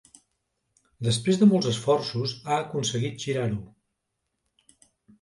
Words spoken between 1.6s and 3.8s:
esforços ha aconseguit girar-ho.